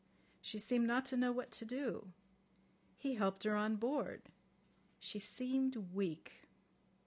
[0.41, 2.11] She seemed not to know what to do.
[2.97, 4.23] He helped her on board.
[4.99, 6.47] She seemed weak."